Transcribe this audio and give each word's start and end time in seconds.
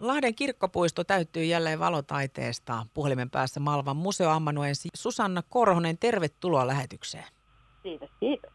Lahden 0.00 0.34
kirkkopuisto 0.34 1.04
täyttyy 1.04 1.44
jälleen 1.44 1.78
valotaiteesta. 1.78 2.86
Puhelimen 2.94 3.30
päässä 3.30 3.60
Malvan 3.60 3.96
museoammanuensi 3.96 4.88
Susanna 4.94 5.42
Korhonen, 5.48 5.98
tervetuloa 5.98 6.66
lähetykseen. 6.66 7.24
Kiitos, 7.82 8.10
kiitos. 8.20 8.50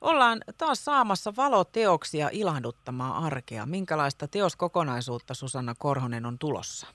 Ollaan 0.00 0.40
taas 0.58 0.84
saamassa 0.84 1.32
valoteoksia 1.36 2.28
ilahduttamaan 2.32 3.24
arkea. 3.24 3.66
Minkälaista 3.66 4.28
teoskokonaisuutta 4.28 5.34
Susanna 5.34 5.74
Korhonen 5.78 6.26
on 6.26 6.38
tulossa? 6.38 6.86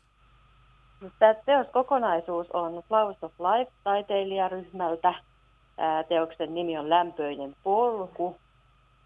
Tämä 1.19 1.33
teoskokonaisuus 1.33 2.47
on 2.53 2.83
Flowers 2.87 3.23
of 3.23 3.33
Life 3.39 3.71
taiteilijaryhmältä. 3.83 5.13
Teoksen 6.09 6.53
nimi 6.53 6.77
on 6.77 6.89
Lämpöinen 6.89 7.55
polku 7.63 8.37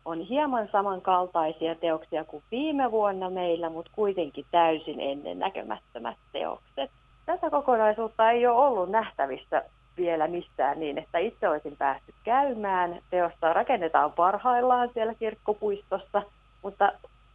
on 0.07 0.21
hieman 0.21 0.69
samankaltaisia 0.71 1.75
teoksia 1.75 2.23
kuin 2.23 2.43
viime 2.51 2.91
vuonna 2.91 3.29
meillä, 3.29 3.69
mutta 3.69 3.91
kuitenkin 3.95 4.45
täysin 4.51 4.99
ennennäkemättömät 4.99 6.17
teokset. 6.31 6.91
Tätä 7.25 7.49
kokonaisuutta 7.49 8.31
ei 8.31 8.47
ole 8.47 8.67
ollut 8.67 8.89
nähtävissä 8.89 9.63
vielä 9.97 10.27
missään 10.27 10.79
niin, 10.79 10.97
että 10.97 11.17
itse 11.17 11.49
olisin 11.49 11.77
päässyt 11.77 12.15
käymään. 12.23 13.01
Teosta 13.09 13.53
rakennetaan 13.53 14.11
parhaillaan 14.11 14.89
siellä 14.93 15.13
kirkkopuistossa, 15.13 16.23
mutta 16.63 16.91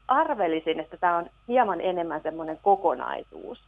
arvelisin, 0.08 0.80
että 0.80 0.96
tämä 0.96 1.16
on 1.16 1.30
hieman 1.48 1.80
enemmän 1.80 2.22
semmoinen 2.22 2.58
kokonaisuus 2.62 3.58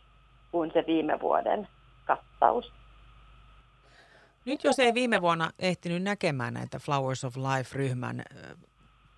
kuin 0.52 0.70
se 0.72 0.84
viime 0.86 1.20
vuoden 1.20 1.68
kattaus. 2.04 2.72
Nyt 4.44 4.64
jos 4.64 4.78
ei 4.78 4.94
viime 4.94 5.22
vuonna 5.22 5.50
ehtinyt 5.58 6.02
näkemään 6.02 6.54
näitä 6.54 6.78
Flowers 6.78 7.24
of 7.24 7.36
Life-ryhmän 7.36 8.22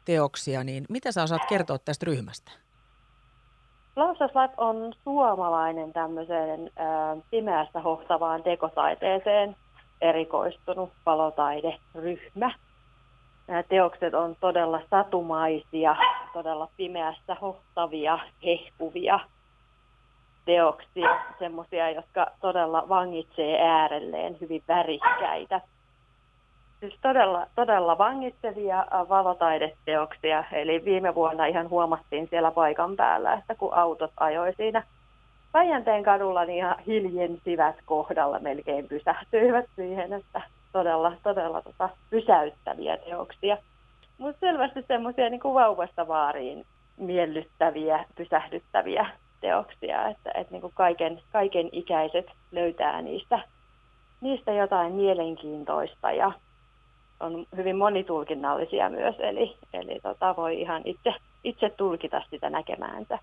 teoksia, 0.07 0.65
niin 0.65 0.85
mitä 0.89 1.13
sä 1.13 1.23
osaat 1.23 1.43
kertoa 1.49 1.79
tästä 1.79 2.07
ryhmästä? 2.07 2.53
Lausaslab 3.97 4.51
on 4.57 4.93
suomalainen 5.05 5.93
tämmöiseen 5.93 6.61
ä, 6.61 7.17
pimeästä 7.31 7.81
hohtavaan 7.81 8.43
tekotaiteeseen 8.43 9.57
erikoistunut 10.01 10.91
valotaideryhmä. 11.07 12.55
Nämä 13.49 13.63
teokset 13.63 14.15
on 14.15 14.37
todella 14.41 14.81
satumaisia, 14.91 15.97
todella 16.33 16.69
pimeässä 16.77 17.37
hohtavia, 17.41 18.19
hehkuvia 18.45 19.21
teoksia, 20.45 21.21
semmoisia, 21.39 21.91
jotka 21.91 22.27
todella 22.41 22.89
vangitsee 22.89 23.63
äärelleen 23.63 24.37
hyvin 24.41 24.63
värikkäitä 24.69 25.61
siis 26.81 26.99
todella, 27.03 27.47
todella 27.55 27.99
vangitsevia 27.99 28.81
äh, 28.81 29.09
valotaideteoksia. 29.09 30.45
Eli 30.53 30.85
viime 30.85 31.15
vuonna 31.15 31.47
ihan 31.47 31.71
huomattiin 31.71 32.29
siellä 32.31 32.51
paikan 32.51 32.97
päällä, 32.97 33.33
että 33.33 33.55
kun 33.55 33.75
autot 33.75 34.13
ajoi 34.17 34.53
siinä 34.57 34.83
Päijänteen 35.57 36.03
kadulla, 36.03 36.45
niin 36.45 36.59
ihan 36.59 36.79
hiljensivät 36.87 37.77
kohdalla 37.85 38.39
melkein 38.39 38.89
pysähtyivät 38.89 39.65
siihen, 39.77 40.13
että 40.13 40.43
todella, 40.73 41.13
todella 41.23 41.63
tota, 41.63 41.89
pysäyttäviä 42.11 42.97
teoksia. 42.97 43.57
Mutta 44.19 44.41
selvästi 44.41 44.85
semmoisia 44.89 45.31
niin 45.31 45.41
vauvasta 45.45 46.09
vaariin 46.09 46.65
miellyttäviä, 46.97 48.05
pysähdyttäviä 48.17 49.07
teoksia, 49.41 50.09
että, 50.09 50.31
että 50.35 50.53
niin 50.53 50.61
kuin 50.61 50.73
kaiken, 50.77 51.21
kaiken 51.33 51.69
ikäiset 51.73 52.27
löytää 52.53 53.03
niistä, 53.03 53.39
niistä 54.21 54.53
jotain 54.53 54.93
mielenkiintoista 54.93 56.13
ja 56.13 56.33
on 57.21 57.47
hyvin 57.57 57.77
monitulkinnallisia 57.77 58.91
myös, 58.91 59.15
eli, 59.19 59.57
eli 59.73 60.01
tota, 60.03 60.37
voi 60.37 60.61
ihan 60.61 60.83
itse, 60.85 61.15
itse 61.45 61.71
tulkita 61.71 62.23
sitä 62.31 62.51
näkemäänsä. 62.51 63.19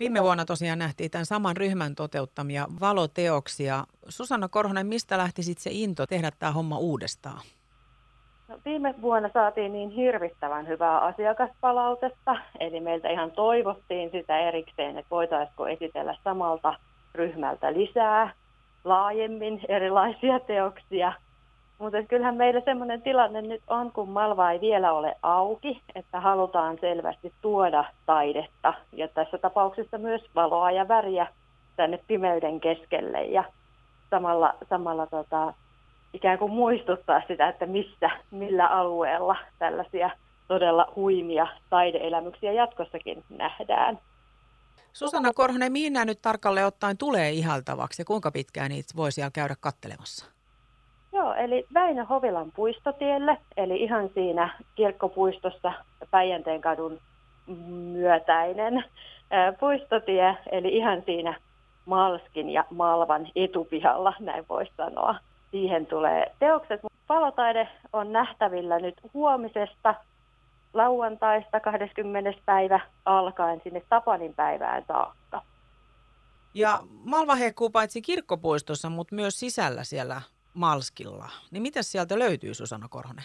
Viime 0.00 0.22
vuonna 0.22 0.44
tosiaan 0.44 0.78
nähtiin 0.78 1.10
tämän 1.10 1.26
saman 1.26 1.56
ryhmän 1.56 1.94
toteuttamia 1.94 2.66
valoteoksia. 2.80 3.84
Susanna 4.08 4.48
Korhonen, 4.48 4.86
mistä 4.86 5.18
lähti 5.18 5.42
sitten 5.42 5.62
se 5.62 5.70
into 5.72 6.06
tehdä 6.06 6.30
tämä 6.38 6.52
homma 6.52 6.78
uudestaan? 6.78 7.40
No, 8.48 8.58
viime 8.64 8.94
vuonna 9.02 9.30
saatiin 9.34 9.72
niin 9.72 9.90
hirvittävän 9.90 10.68
hyvää 10.68 10.98
asiakaspalautetta, 10.98 12.36
eli 12.60 12.80
meiltä 12.80 13.08
ihan 13.08 13.30
toivottiin 13.30 14.10
sitä 14.10 14.38
erikseen, 14.38 14.98
että 14.98 15.10
voitaisiinko 15.10 15.66
esitellä 15.66 16.16
samalta 16.24 16.74
ryhmältä 17.14 17.72
lisää 17.72 18.32
laajemmin 18.84 19.60
erilaisia 19.68 20.40
teoksia– 20.40 21.12
mutta 21.84 22.02
kyllähän 22.02 22.36
meillä 22.36 22.60
semmoinen 22.64 23.02
tilanne 23.02 23.42
nyt 23.42 23.62
on, 23.66 23.92
kun 23.92 24.08
Malva 24.08 24.50
ei 24.50 24.60
vielä 24.60 24.92
ole 24.92 25.16
auki, 25.22 25.82
että 25.94 26.20
halutaan 26.20 26.78
selvästi 26.80 27.32
tuoda 27.40 27.84
taidetta 28.06 28.74
ja 28.92 29.08
tässä 29.08 29.38
tapauksessa 29.38 29.98
myös 29.98 30.22
valoa 30.34 30.70
ja 30.70 30.88
väriä 30.88 31.26
tänne 31.76 31.98
pimeyden 32.06 32.60
keskelle 32.60 33.24
ja 33.24 33.44
samalla, 34.10 34.54
samalla 34.70 35.06
tota, 35.06 35.54
ikään 36.12 36.38
kuin 36.38 36.52
muistuttaa 36.52 37.22
sitä, 37.28 37.48
että 37.48 37.66
missä, 37.66 38.10
millä 38.30 38.66
alueella 38.66 39.36
tällaisia 39.58 40.10
todella 40.48 40.92
huimia 40.96 41.46
taideelämyksiä 41.70 42.52
jatkossakin 42.52 43.24
nähdään. 43.38 43.98
Susanna 44.92 45.32
Korhonen, 45.32 45.72
mihin 45.72 45.92
nyt 46.04 46.22
tarkalleen 46.22 46.66
ottaen 46.66 46.98
tulee 46.98 47.30
ihaltavaksi 47.30 48.02
ja 48.02 48.06
kuinka 48.06 48.30
pitkään 48.30 48.70
niitä 48.70 48.92
voi 48.96 49.12
siellä 49.12 49.30
käydä 49.30 49.54
kattelemassa? 49.60 50.33
Joo, 51.24 51.34
eli 51.34 51.66
Väinö 51.74 52.04
Hovilan 52.04 52.52
puistotielle, 52.56 53.38
eli 53.56 53.76
ihan 53.76 54.10
siinä 54.14 54.58
kirkkopuistossa 54.74 55.72
Päijänteen 56.10 56.60
kadun 56.60 57.00
myötäinen 57.92 58.84
puistotie, 59.60 60.36
eli 60.52 60.76
ihan 60.76 61.02
siinä 61.06 61.34
Malskin 61.86 62.50
ja 62.50 62.64
Malvan 62.70 63.28
etupihalla, 63.36 64.14
näin 64.20 64.44
voisi 64.48 64.72
sanoa. 64.76 65.14
Siihen 65.50 65.86
tulee 65.86 66.32
teokset. 66.38 66.80
Palotaide 67.06 67.68
on 67.92 68.12
nähtävillä 68.12 68.78
nyt 68.78 68.94
huomisesta 69.14 69.94
lauantaista 70.72 71.60
20. 71.60 72.32
päivä 72.46 72.80
alkaen 73.04 73.60
sinne 73.64 73.82
Tapanin 73.88 74.34
päivään 74.34 74.84
saakka. 74.88 75.42
Ja 76.54 76.80
Malva 77.04 77.34
heikkuu 77.34 77.70
paitsi 77.70 78.02
kirkkopuistossa, 78.02 78.90
mutta 78.90 79.14
myös 79.14 79.40
sisällä 79.40 79.84
siellä 79.84 80.22
Malskilla. 80.54 81.28
Niin 81.50 81.62
mitä 81.62 81.82
sieltä 81.82 82.18
löytyy, 82.18 82.54
Susanna 82.54 82.88
Korhonen? 82.88 83.24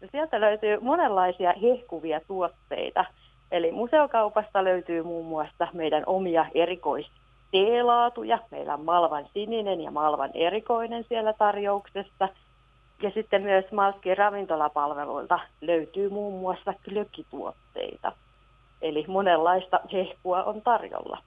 No 0.00 0.08
sieltä 0.10 0.40
löytyy 0.40 0.80
monenlaisia 0.80 1.54
hehkuvia 1.62 2.20
tuotteita. 2.26 3.04
Eli 3.50 3.72
museokaupasta 3.72 4.64
löytyy 4.64 5.02
muun 5.02 5.26
muassa 5.26 5.68
meidän 5.72 6.02
omia 6.06 6.46
erikoisteelaatuja. 6.54 8.38
Meillä 8.50 8.74
on 8.74 8.84
Malvan 8.84 9.26
sininen 9.34 9.80
ja 9.80 9.90
Malvan 9.90 10.30
erikoinen 10.34 11.04
siellä 11.08 11.32
tarjouksessa. 11.32 12.28
Ja 13.02 13.10
sitten 13.10 13.42
myös 13.42 13.64
Malskin 13.72 14.18
ravintolapalveluilta 14.18 15.38
löytyy 15.60 16.08
muun 16.08 16.40
muassa 16.40 16.74
klökkituotteita. 16.84 18.12
Eli 18.82 19.04
monenlaista 19.08 19.80
hehkua 19.92 20.44
on 20.44 20.62
tarjolla. 20.62 21.18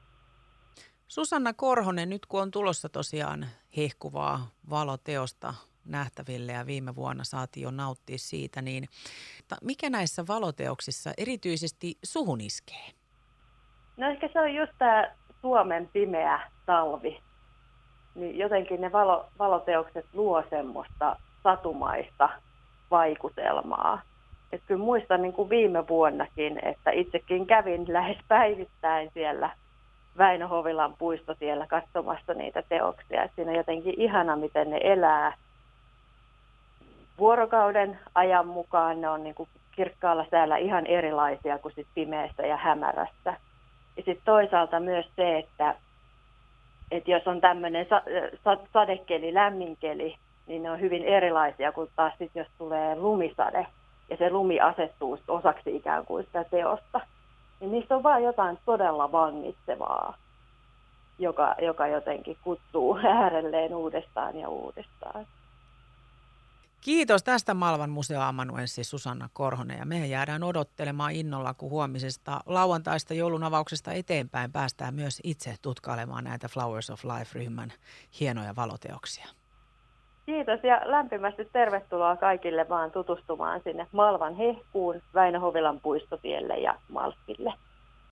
Susanna 1.12 1.54
Korhonen, 1.54 2.10
nyt 2.10 2.26
kun 2.26 2.42
on 2.42 2.52
tulossa 2.52 2.90
tosiaan 2.90 3.46
hehkuvaa 3.78 4.48
valoteosta 4.70 5.54
nähtäville 5.86 6.52
ja 6.52 6.66
viime 6.66 6.96
vuonna 6.96 7.24
saatiin 7.24 7.64
jo 7.64 7.72
nauttia 7.72 8.18
siitä, 8.18 8.62
niin 8.62 8.84
mikä 9.62 9.90
näissä 9.90 10.24
valoteoksissa 10.28 11.12
erityisesti 11.18 11.98
suhun 12.04 12.42
iskee? 12.42 12.86
No 13.98 14.10
ehkä 14.10 14.30
se 14.34 14.40
on 14.40 14.56
just 14.56 14.72
tämä 14.78 15.12
Suomen 15.42 15.90
pimeä 15.94 16.50
talvi. 16.66 17.20
Niin 18.16 18.38
jotenkin 18.38 18.82
ne 18.82 18.92
valo, 18.92 19.26
valoteokset 19.40 20.06
luo 20.14 20.44
semmoista 20.50 21.16
satumaista 21.44 22.30
vaikutelmaa. 22.92 24.02
Et 24.52 24.62
kyllä 24.68 24.84
muistan 24.84 25.22
niin 25.22 25.34
kuin 25.34 25.50
viime 25.50 25.88
vuonnakin, 25.88 26.60
että 26.66 26.92
itsekin 26.92 27.48
kävin 27.48 27.94
lähes 27.94 28.18
päivittäin 28.28 29.12
siellä 29.14 29.61
Väinö 30.18 30.48
Hovilan 30.48 30.94
puistotiellä 30.98 31.68
katsomassa 31.68 32.34
niitä 32.34 32.64
teoksia. 32.70 33.24
Et 33.24 33.32
siinä 33.36 33.52
on 33.52 33.58
jotenkin 33.58 33.94
ihana, 33.98 34.36
miten 34.36 34.70
ne 34.70 34.80
elää 34.84 35.34
vuorokauden 37.18 38.00
ajan 38.16 38.48
mukaan. 38.48 39.02
Ne 39.02 39.10
on 39.10 39.24
niin 39.24 39.36
kuin 39.36 39.50
kirkkaalla 39.72 40.26
säällä 40.32 40.58
ihan 40.58 40.86
erilaisia 40.86 41.60
kuin 41.60 41.74
sit 41.76 41.88
pimeässä 41.96 42.44
ja 42.44 42.58
hämärässä. 42.58 43.34
Ja 43.98 44.04
sitten 44.06 44.26
toisaalta 44.26 44.80
myös 44.80 45.06
se, 45.16 45.38
että, 45.38 45.76
että 46.92 47.12
jos 47.12 47.28
on 47.28 47.42
tämmöinen 47.42 47.86
sa, 47.90 48.02
sa, 48.44 48.58
sadekeli, 48.74 49.34
lämminkeli, 49.34 50.16
niin 50.48 50.64
ne 50.64 50.72
on 50.72 50.80
hyvin 50.80 51.04
erilaisia 51.04 51.72
kuin 51.72 51.90
taas 51.96 52.14
sit, 52.18 52.32
jos 52.36 52.48
tulee 52.58 52.96
lumisade 52.96 53.68
ja 54.10 54.18
se 54.18 54.30
lumi 54.30 54.60
asettuu 54.60 55.20
osaksi 55.28 55.76
ikään 55.76 56.06
kuin 56.06 56.26
sitä 56.26 56.44
teosta 56.44 57.02
niin 57.62 57.72
niissä 57.72 57.96
on 57.96 58.04
vain 58.04 58.24
jotain 58.24 58.60
todella 58.66 59.12
vangitsevaa, 59.12 60.18
joka, 61.20 61.56
joka 61.62 61.88
jotenkin 61.88 62.38
kutsuu 62.44 62.98
äärelleen 63.22 63.76
uudestaan 63.76 64.40
ja 64.40 64.50
uudestaan. 64.50 65.28
Kiitos 66.82 67.24
tästä 67.24 67.54
Malvan 67.54 67.90
museoamanuenssi 67.90 68.84
Susanna 68.84 69.30
Korhonen 69.34 69.78
ja 69.78 69.86
me 69.86 70.08
jäädään 70.08 70.44
odottelemaan 70.44 71.12
innolla, 71.12 71.54
kun 71.54 71.70
huomisesta 71.70 72.42
lauantaista 72.46 73.14
joulun 73.14 73.44
avauksesta 73.44 73.92
eteenpäin 73.92 74.52
päästään 74.52 74.94
myös 74.94 75.22
itse 75.24 75.56
tutkailemaan 75.62 76.24
näitä 76.24 76.48
Flowers 76.48 76.90
of 76.90 77.04
Life-ryhmän 77.04 77.74
hienoja 78.20 78.56
valoteoksia. 78.56 79.28
Kiitos 80.32 80.64
ja 80.64 80.82
lämpimästi 80.86 81.46
tervetuloa 81.54 82.16
kaikille 82.16 82.70
vaan 82.70 82.92
tutustumaan 82.92 83.62
sinne 83.64 83.88
Malvan 83.92 84.36
hehkuun, 84.36 85.02
Väinö 85.14 85.40
Hovilan 85.40 85.80
puistotielle 85.80 86.58
ja 86.58 86.76
Malppille. 86.90 87.54